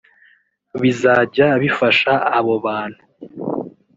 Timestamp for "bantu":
2.65-3.01